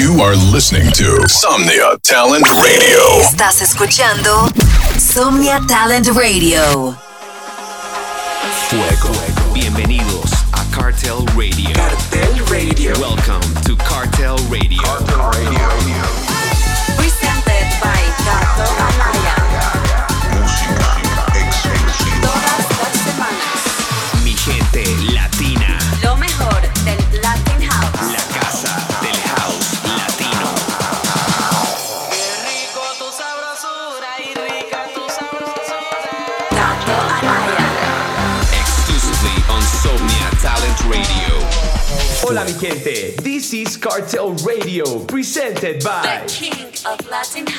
You 0.00 0.22
are 0.22 0.34
listening 0.34 0.90
to 0.92 1.28
Somnia 1.28 1.98
Talent 2.02 2.46
Radio. 2.48 3.20
Estás 3.20 3.60
escuchando 3.60 4.48
Somnia 4.98 5.60
Talent 5.68 6.06
Radio. 6.16 6.96
Fuego. 8.70 9.52
Bienvenidos 9.52 10.32
a 10.52 10.64
Cartel 10.74 11.26
Radio. 11.36 11.74
Cartel 11.74 12.46
Radio. 12.46 12.92
Welcome 12.98 13.42
to 13.66 13.76
Cartel 13.76 14.38
Radio. 14.48 14.80
Cartel 14.80 15.30
Radio. 15.32 15.50
Presented 15.50 16.39
Hola 42.30 42.44
mi 42.44 42.52
gente, 42.52 43.16
this 43.24 43.52
is 43.52 43.76
Cartel 43.76 44.36
Radio, 44.46 45.04
presented 45.06 45.82
by 45.82 46.24
of. 46.86 47.00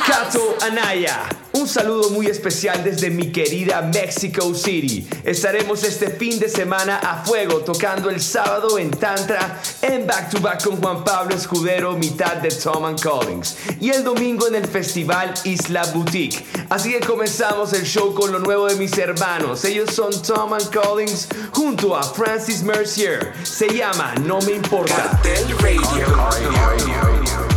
Kato 0.05 0.57
Anaya. 0.61 1.29
Un 1.53 1.67
saludo 1.67 2.09
muy 2.11 2.27
especial 2.27 2.83
desde 2.83 3.09
mi 3.09 3.31
querida 3.31 3.81
Mexico 3.81 4.53
City. 4.55 5.07
Estaremos 5.23 5.83
este 5.83 6.09
fin 6.09 6.39
de 6.39 6.47
semana 6.47 6.97
a 6.97 7.23
fuego 7.23 7.59
tocando 7.59 8.09
el 8.09 8.21
sábado 8.21 8.79
en 8.79 8.89
Tantra, 8.91 9.61
en 9.81 10.07
Back 10.07 10.29
to 10.29 10.39
Back 10.39 10.63
con 10.63 10.81
Juan 10.81 11.03
Pablo 11.03 11.35
Escudero, 11.35 11.93
mitad 11.93 12.37
de 12.37 12.49
Tom 12.49 12.85
and 12.85 13.01
Collins. 13.01 13.57
Y 13.79 13.89
el 13.89 14.03
domingo 14.03 14.47
en 14.47 14.55
el 14.55 14.65
festival 14.67 15.33
Isla 15.43 15.83
Boutique. 15.93 16.43
Así 16.69 16.91
que 16.91 17.01
comenzamos 17.01 17.73
el 17.73 17.83
show 17.83 18.13
con 18.13 18.31
lo 18.31 18.39
nuevo 18.39 18.67
de 18.67 18.75
mis 18.75 18.97
hermanos. 18.97 19.65
Ellos 19.65 19.93
son 19.93 20.09
Tom 20.21 20.53
and 20.53 20.73
Collins 20.73 21.27
junto 21.51 21.95
a 21.95 22.03
Francis 22.03 22.63
Mercier. 22.63 23.33
Se 23.43 23.67
llama 23.67 24.15
No 24.23 24.39
Me 24.41 24.53
Importa. 24.53 25.19
Cartel 25.21 25.57
Radio. 25.59 27.50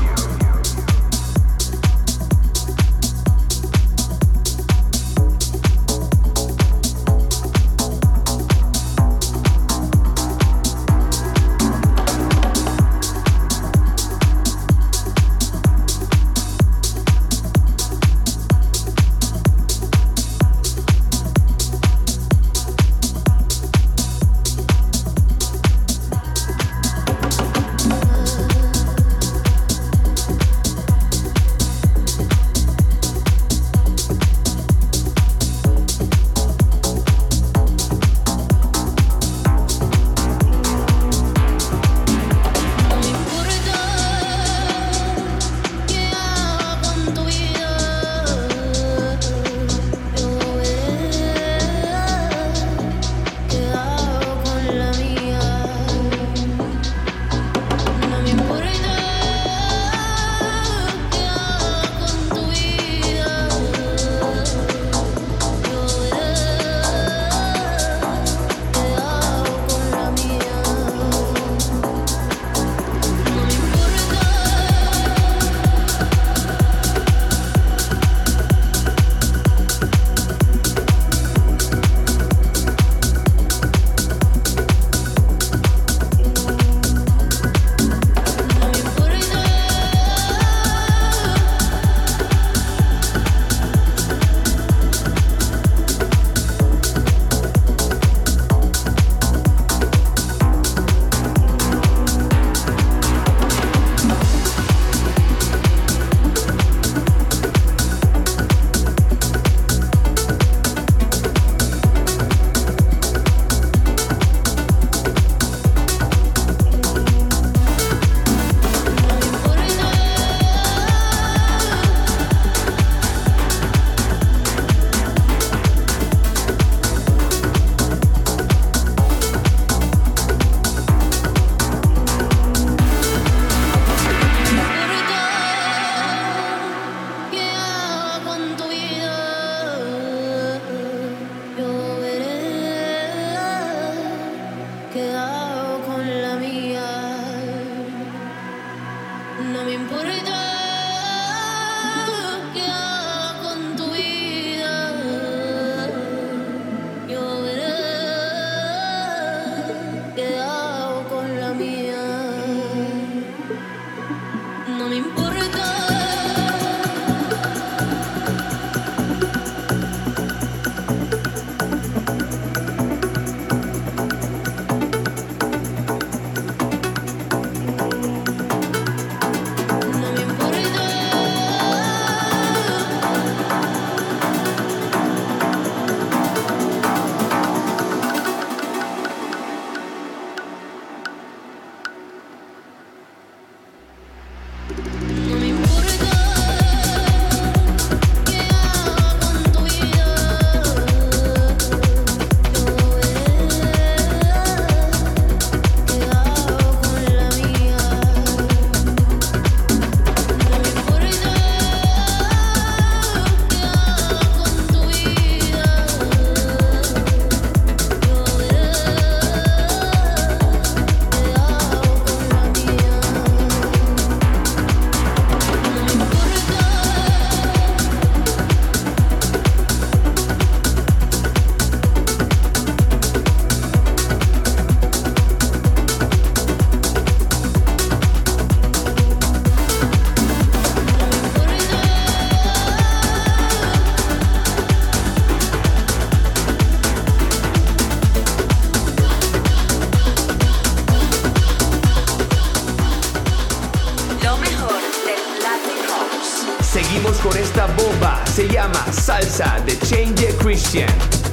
Seguimos 256.74 257.18
con 257.18 257.38
esta 257.38 257.66
bomba, 257.76 258.20
se 258.26 258.48
llama 258.48 258.84
Salsa 258.90 259.62
de 259.64 259.78
Change 259.78 260.34
Christian. 260.38 261.23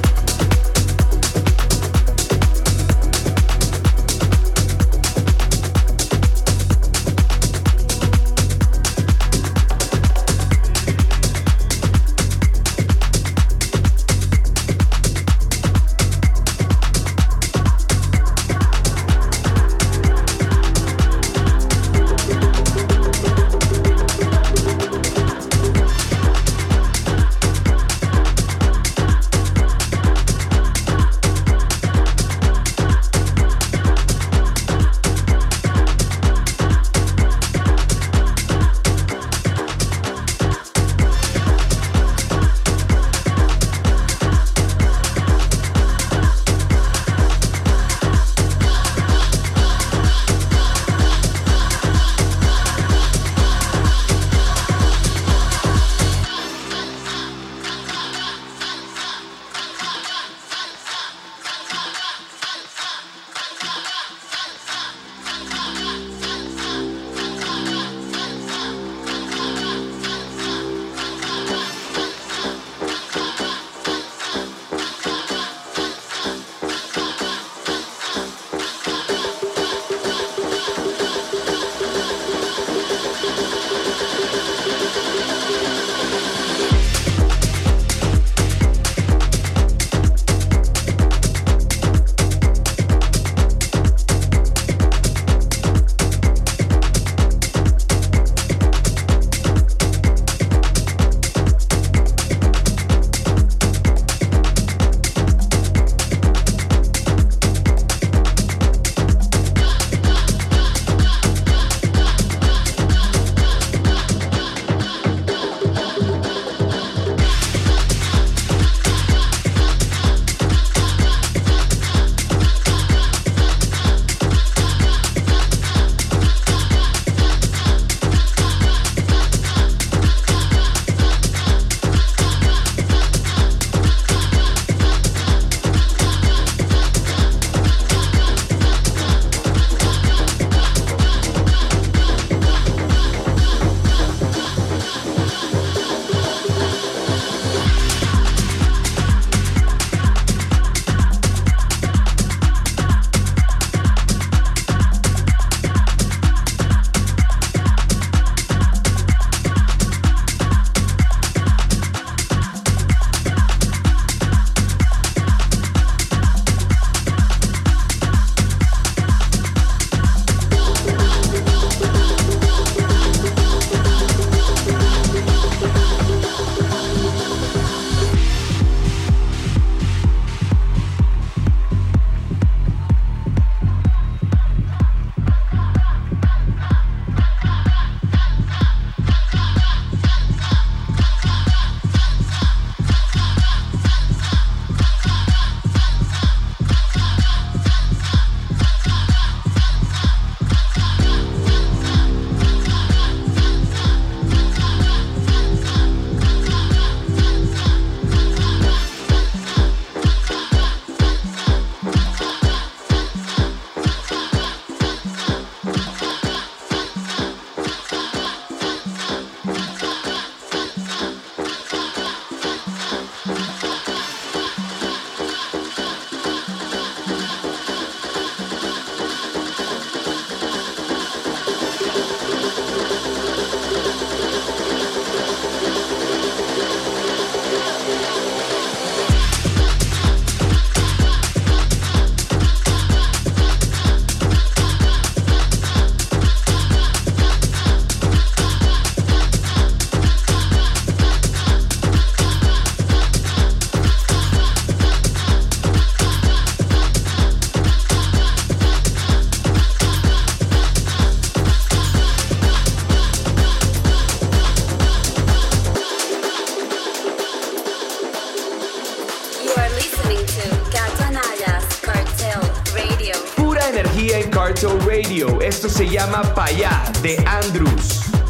En 274.10 274.28
Cartel 274.30 274.80
Radio. 274.80 275.40
Esto 275.40 275.68
se 275.68 275.88
llama 275.88 276.22
Payá 276.34 276.82
de 277.02 277.16
Andrews. 277.24 278.21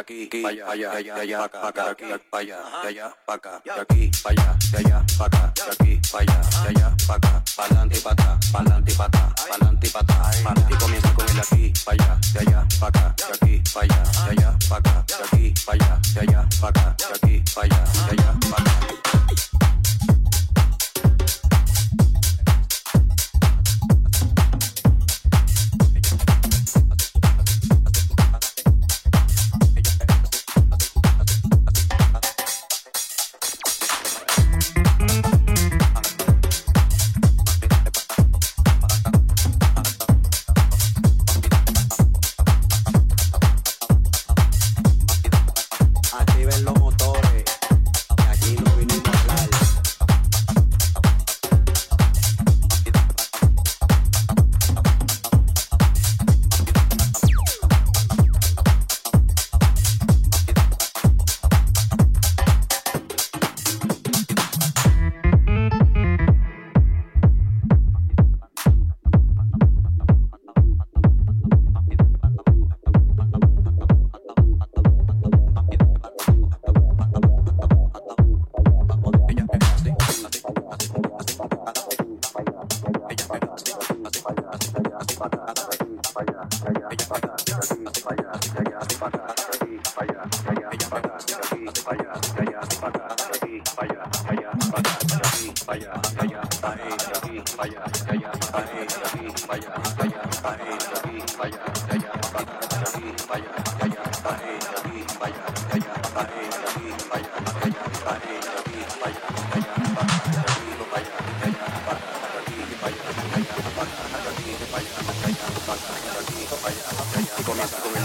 Aquí, 0.00 0.28
allá, 0.44 0.70
allá, 0.70 1.14
allá, 1.14 1.44
acá, 1.44 1.72
de 1.72 1.90
aquí, 1.90 2.04
allá, 2.32 2.58
allá, 2.82 3.14
acá, 3.26 3.62
aquí, 3.80 4.10
allá, 4.24 4.56
allá, 4.76 5.04
acá, 5.20 5.52
aquí, 5.70 6.00
allá, 6.14 6.40
allá, 6.66 6.96
acá, 7.14 7.42
pa'lante 7.56 8.00
atrás, 8.04 8.50
pa'lante 8.50 8.92
y 8.92 8.94
pa' 8.94 9.04
atrás, 9.04 9.34
pa'lante 9.48 9.86
y 9.86 9.90
pa' 9.90 10.00
atrás, 10.00 10.42
pa'lante 10.42 10.74
y 10.74 10.78
comienza 10.78 11.14
con 11.14 11.28
el 11.28 11.40
aquí, 11.40 11.72
allá, 11.86 12.18
allá, 12.40 12.66
acá, 12.80 13.14
aquí, 13.32 13.62
allá, 13.76 14.02
allá, 14.28 14.58
acá, 14.74 15.04
aquí, 15.24 15.54
allá, 15.66 16.00
allá, 16.20 16.48
acá, 16.62 16.96
aquí, 17.14 17.42
allá, 17.56 17.84
allá, 18.10 18.30
acá. 18.56 19.69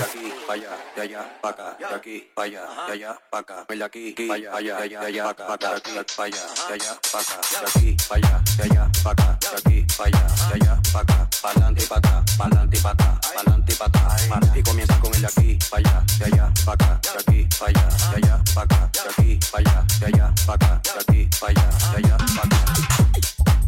Aquí, 0.06 0.34
allá, 0.50 0.70
de 0.96 1.02
allá, 1.02 1.24
pa' 1.42 1.50
acá, 1.50 1.78
de 1.80 1.96
aquí, 1.96 2.32
pa' 2.36 2.44
allá, 2.44 2.62
de 2.88 2.94
allá, 2.94 3.18
pa' 3.32 3.40
acá, 3.40 3.66
de 3.70 3.84
aquí, 3.84 4.16
allá, 4.30 4.52
allá, 4.54 4.78
de 4.78 4.84
allá, 4.84 5.00
de 5.00 5.08
allá, 5.08 5.34
pa' 5.34 5.54
acá, 5.54 5.70
de 5.70 6.00
aquí, 6.00 6.18
allá, 6.20 6.44
de 6.68 6.74
allá, 6.74 7.00
pa' 7.12 7.20
acá, 7.20 7.42
de 7.50 7.66
aquí, 7.68 7.98
allá, 8.10 8.42
de 8.58 8.64
allá, 8.64 8.92
pa' 9.04 9.12
acá, 9.12 9.38
de 9.40 9.58
aquí, 9.58 9.86
pa' 9.98 10.04
allá, 10.04 10.28
de 10.50 10.54
allá, 10.56 10.82
pa' 10.92 11.00
acá, 11.00 11.28
pa'lante 11.42 11.84
y 11.84 11.88
pa' 11.88 11.98
atrás, 11.98 12.24
pa'lante 14.30 14.60
y 14.60 14.64
comienza 14.64 15.00
con 15.00 15.14
el 15.14 15.22
de 15.22 15.28
aquí, 15.28 15.60
allá, 15.72 16.04
de 16.20 16.26
allá, 16.26 16.54
pa' 16.66 16.74
acá, 16.74 17.00
de 17.02 17.20
aquí, 17.20 17.48
allá, 17.62 17.88
de 18.12 18.16
allá, 18.16 18.44
pa' 18.54 18.62
acá, 18.64 18.90
de 18.92 19.10
aquí, 19.10 19.40
allá, 19.54 19.86
de 20.00 20.06
allá, 20.06 20.34
pa' 20.46 20.54
acá, 20.54 20.82
de 20.84 21.00
aquí, 21.00 21.30
allá, 21.42 21.70
de 21.92 21.98
allá, 21.98 22.18
pa' 22.18 22.44
acá. 22.44 23.65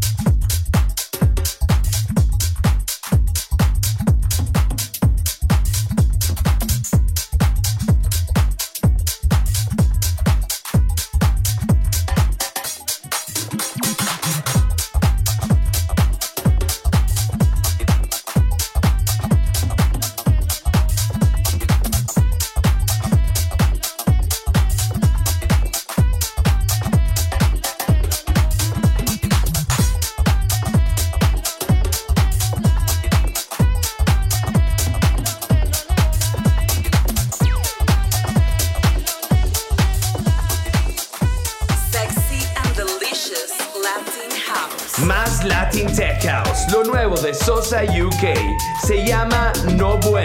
De 47.70 47.78
Sosa 47.78 47.84
UK, 47.84 48.58
se 48.86 49.06
llama 49.06 49.52
No 49.76 49.98
Bueno. 49.98 50.17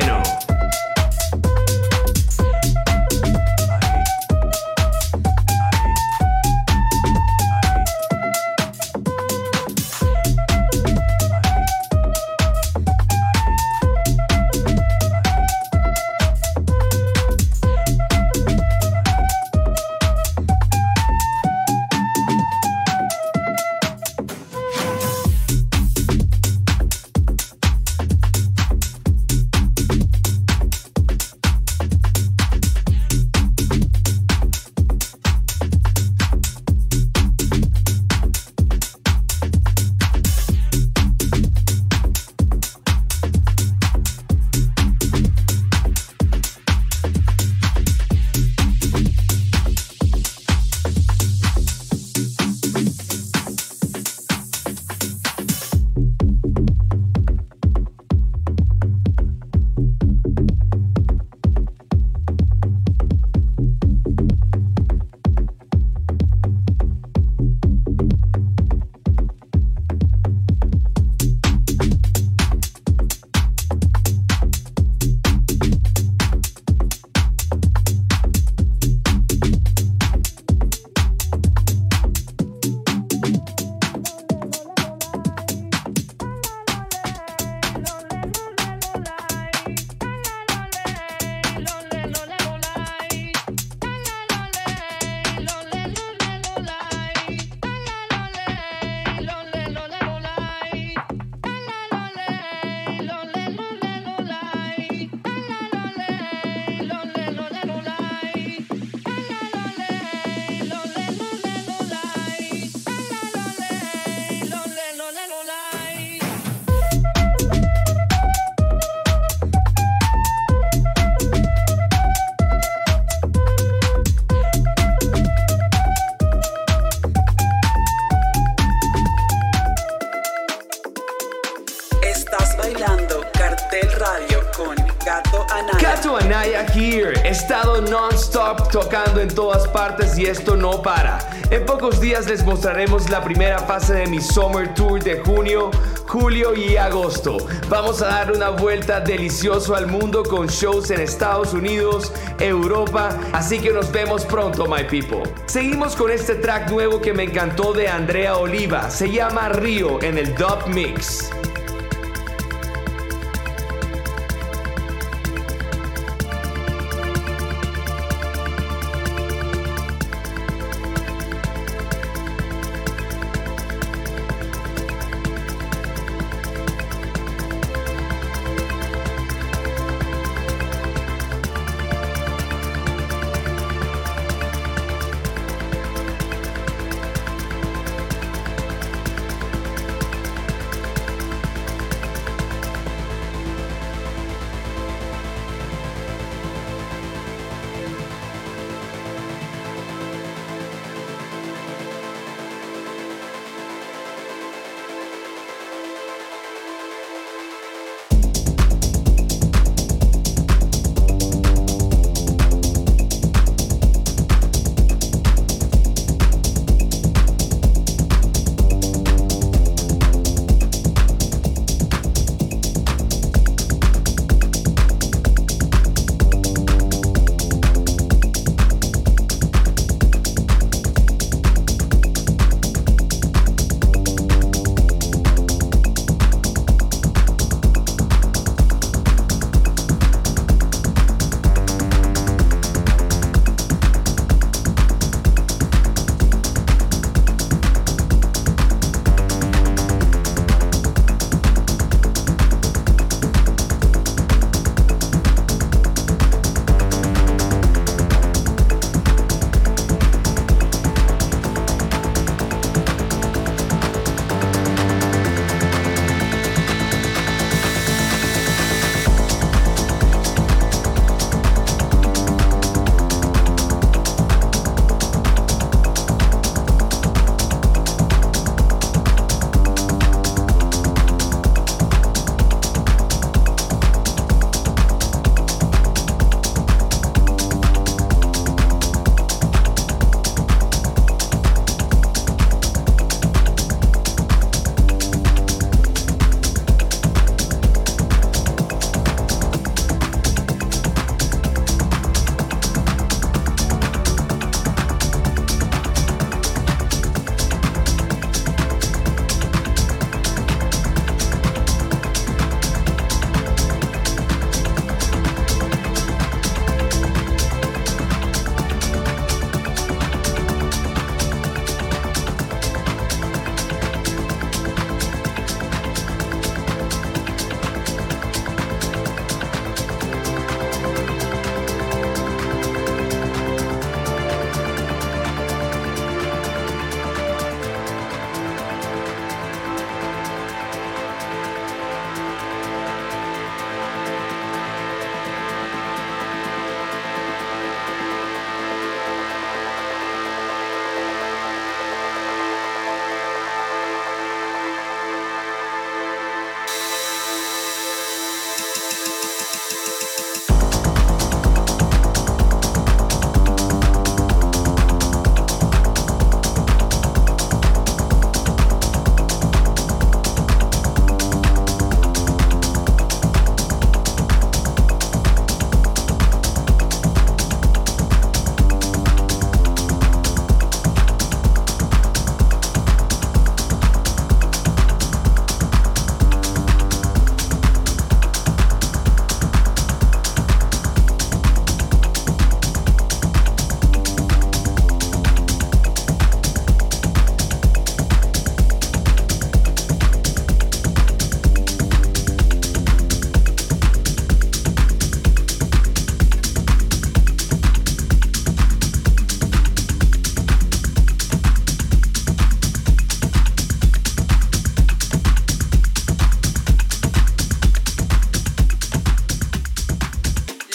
Tocando 138.73 139.21
en 139.21 139.29
todas 139.29 139.69
partes 139.69 140.19
y 140.19 140.25
esto 140.25 140.57
no 140.57 140.81
para. 140.83 141.19
En 141.51 141.65
pocos 141.67 142.01
días 142.01 142.27
les 142.27 142.43
mostraremos 142.43 143.11
la 143.11 143.23
primera 143.23 143.59
fase 143.59 143.93
de 143.93 144.07
mi 144.07 144.19
Summer 144.19 144.73
Tour 144.73 145.05
de 145.05 145.21
junio, 145.21 145.71
julio 146.09 146.55
y 146.55 146.77
agosto. 146.77 147.37
Vamos 147.69 148.01
a 148.01 148.07
dar 148.07 148.33
una 148.33 148.49
vuelta 148.49 149.01
delicioso 149.01 149.77
al 149.77 149.87
mundo 149.89 150.23
con 150.23 150.47
shows 150.47 150.91
en 150.91 151.01
Estados 151.01 151.53
Unidos, 151.53 152.13
Europa, 152.41 153.11
así 153.33 153.61
que 153.61 153.71
nos 153.73 153.93
vemos 153.93 154.25
pronto, 154.25 154.67
my 154.67 154.85
people. 154.85 155.23
Seguimos 155.45 155.95
con 155.95 156.11
este 156.11 156.37
track 156.37 156.71
nuevo 156.71 156.99
que 157.03 157.13
me 157.13 157.25
encantó 157.25 157.75
de 157.75 157.89
Andrea 157.89 158.39
Oliva. 158.39 158.91
Se 158.91 159.11
llama 159.11 159.51
Río 159.51 160.03
en 160.03 160.17
el 160.17 160.35
Dub 160.35 160.67
Mix. 160.69 161.31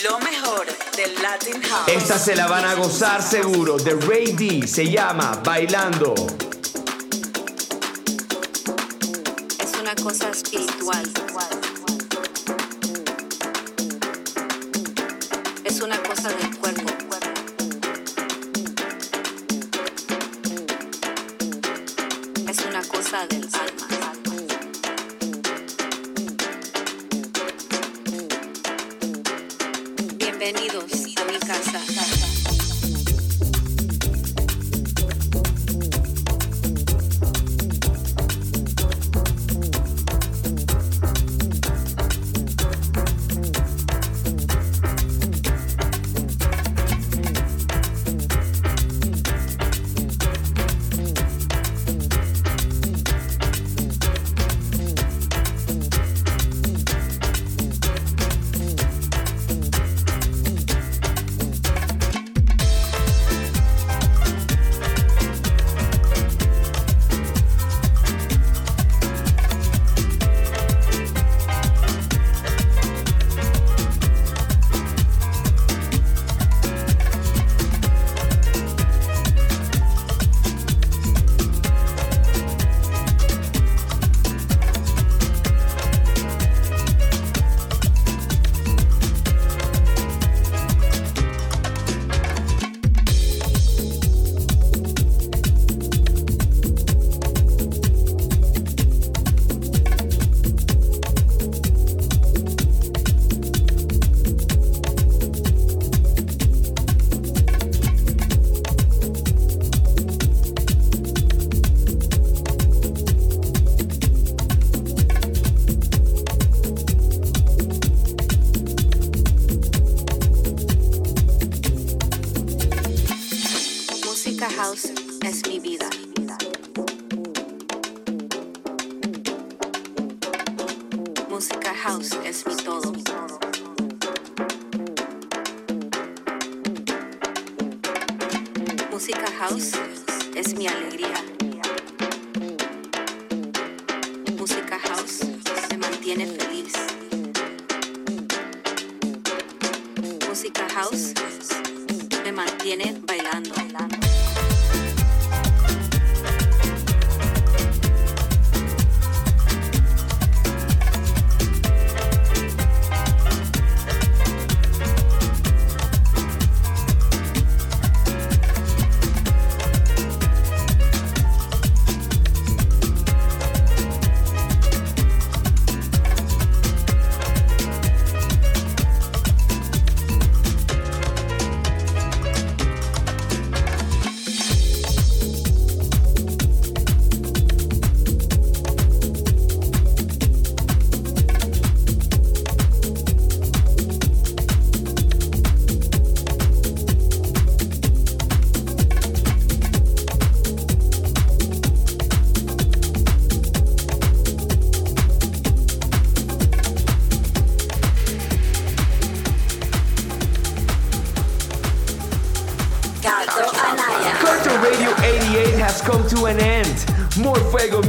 Lo 0.10 0.20
mejor 0.20 0.66
del 0.96 1.14
Latin 1.22 1.62
House. 1.64 1.88
Esta 1.88 2.18
se 2.18 2.36
la 2.36 2.48
van 2.48 2.64
a 2.66 2.76
gozar 2.76 3.22
seguro. 3.22 3.78
De 3.78 3.96
Ray 3.96 4.32
D 4.34 4.68
se 4.68 4.90
llama 4.90 5.42
Bailando. 5.44 6.14
Es 9.60 9.80
una 9.82 9.96
cosa 9.96 10.30
espiritual. 10.30 11.12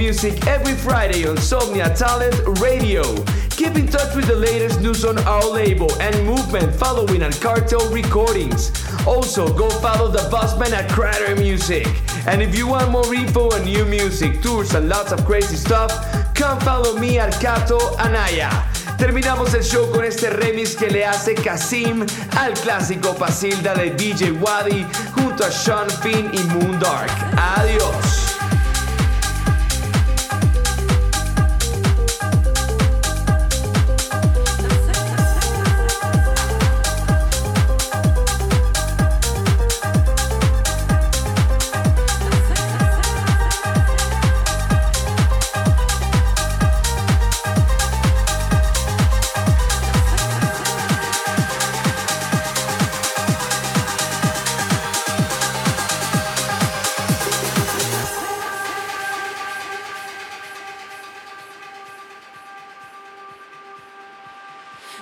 Music 0.08 0.46
every 0.46 0.72
Friday 0.72 1.28
on 1.28 1.36
Somnia 1.36 1.94
Talent 1.94 2.34
Radio. 2.60 3.02
Keep 3.50 3.76
in 3.76 3.86
touch 3.86 4.16
with 4.16 4.26
the 4.26 4.34
latest 4.34 4.80
news 4.80 5.04
on 5.04 5.18
our 5.28 5.44
label 5.44 5.92
and 6.00 6.16
movement 6.24 6.74
following 6.74 7.22
on 7.22 7.30
Cartel 7.32 7.86
Recordings. 7.92 8.72
Also, 9.06 9.52
go 9.52 9.68
follow 9.68 10.08
the 10.08 10.24
Bossman 10.30 10.72
at 10.72 10.88
Crater 10.90 11.36
Music. 11.36 11.86
And 12.26 12.40
if 12.40 12.56
you 12.56 12.66
want 12.66 12.90
more 12.90 13.14
info 13.14 13.50
on 13.50 13.64
new 13.66 13.84
music, 13.84 14.40
tours, 14.40 14.74
and 14.74 14.88
lots 14.88 15.12
of 15.12 15.26
crazy 15.26 15.56
stuff, 15.56 15.92
come 16.34 16.58
follow 16.60 16.98
me 16.98 17.18
at 17.18 17.38
Cato 17.38 17.78
Anaya. 17.98 18.48
Terminamos 18.96 19.52
el 19.52 19.62
show 19.62 19.92
con 19.92 20.06
este 20.06 20.30
remix 20.30 20.74
que 20.74 20.88
le 20.88 21.04
hace 21.04 21.34
Kasim 21.34 22.06
al 22.38 22.54
clásico 22.54 23.14
Pasilda 23.14 23.74
de 23.74 23.90
DJ 23.90 24.32
Wadi 24.40 24.86
junto 25.12 25.44
a 25.44 25.50
Sean 25.50 25.90
Finn 26.00 26.30
y 26.32 26.40
Moondark. 26.54 27.10
Adiós. 27.36 28.27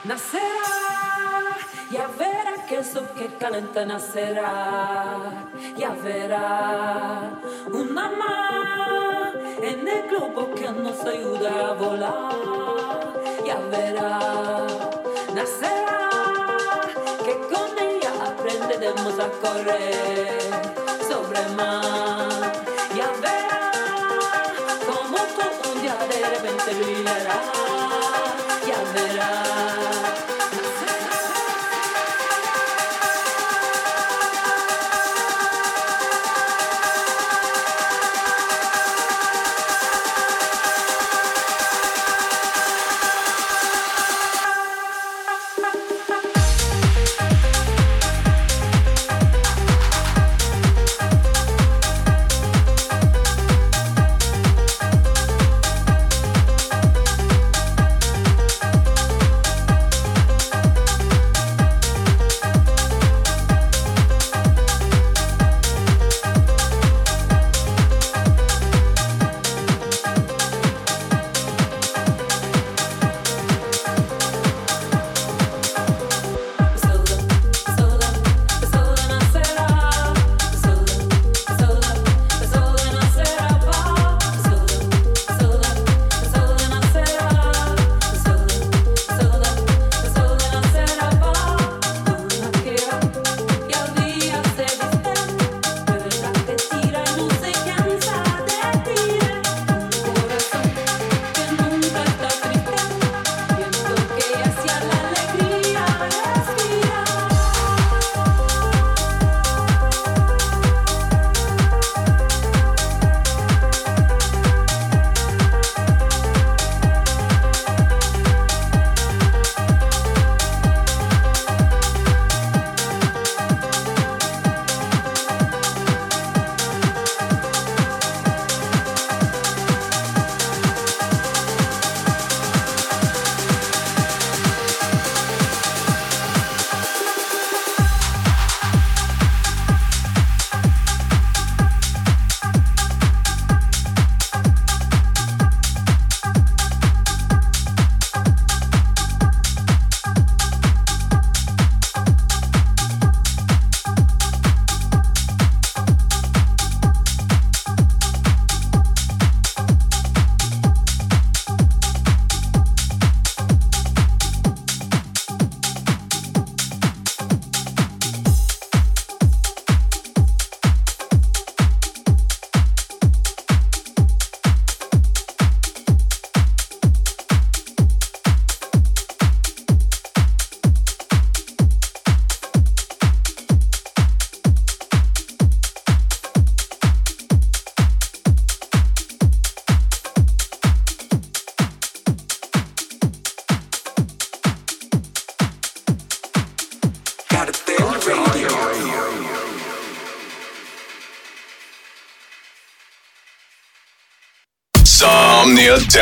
Nacerá, 0.06 1.56
ya 1.90 2.06
verá 2.16 2.64
que 2.68 2.78
eso 2.78 3.02
que 3.16 3.26
calenta 3.40 3.84
nacerá, 3.84 5.32
ya 5.76 5.90
verá 5.94 7.32
una 7.72 8.08
más 8.10 9.34
en 9.60 9.88
el 9.88 10.08
globo 10.08 10.54
que 10.54 10.70
nos 10.70 11.04
ayuda 11.04 11.70
a 11.70 11.72
volar, 11.72 13.14
ya 13.44 13.58
verá, 13.72 14.66
nacerá, 15.34 16.10
que 17.24 17.34
con 17.52 17.76
ella 17.76 18.12
aprenderemos 18.30 19.18
a 19.18 19.28
correr 19.42 20.38
sobre 21.08 21.40
el 21.40 21.56
mar, 21.56 22.52
ya 22.94 23.10
verá, 23.24 23.72
como 24.86 25.18
todo 25.18 25.72
un 25.72 25.80
día 25.82 25.96
de 25.96 26.28
repente 26.30 26.74
brillará, 26.74 27.42
ya 28.66 28.82
verá. 28.92 30.15